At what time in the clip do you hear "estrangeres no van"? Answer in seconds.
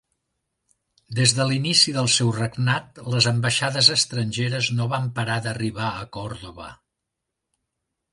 3.97-5.05